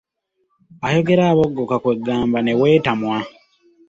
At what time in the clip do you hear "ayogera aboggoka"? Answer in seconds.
0.85-1.75